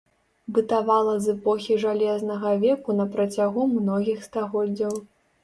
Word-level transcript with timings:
Бытавала 0.57 1.11
з 1.25 1.29
эпохі 1.33 1.77
жалезнага 1.83 2.55
веку 2.65 2.97
на 3.01 3.05
працягу 3.17 3.67
многіх 3.77 4.27
стагоддзяў. 4.31 4.99